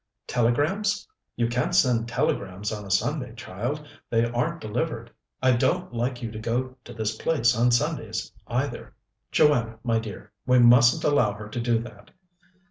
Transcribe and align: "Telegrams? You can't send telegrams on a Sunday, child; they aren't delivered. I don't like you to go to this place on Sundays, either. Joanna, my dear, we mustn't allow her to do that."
"Telegrams? 0.25 1.07
You 1.35 1.47
can't 1.47 1.75
send 1.75 2.07
telegrams 2.07 2.71
on 2.71 2.85
a 2.87 2.89
Sunday, 2.89 3.35
child; 3.35 3.85
they 4.09 4.25
aren't 4.25 4.59
delivered. 4.59 5.11
I 5.43 5.51
don't 5.51 5.93
like 5.93 6.23
you 6.23 6.31
to 6.31 6.39
go 6.39 6.75
to 6.85 6.91
this 6.95 7.15
place 7.17 7.55
on 7.55 7.69
Sundays, 7.69 8.31
either. 8.47 8.95
Joanna, 9.31 9.77
my 9.83 9.99
dear, 9.99 10.31
we 10.47 10.57
mustn't 10.57 11.03
allow 11.03 11.33
her 11.33 11.47
to 11.49 11.61
do 11.61 11.77
that." 11.83 12.09